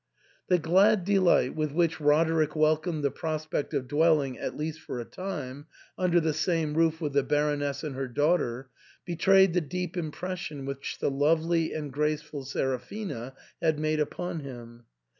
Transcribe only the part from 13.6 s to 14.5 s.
had made upon